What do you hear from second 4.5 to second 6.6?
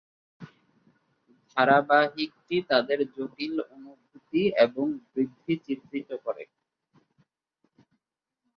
এবং বৃদ্ধি চিত্রিত করে।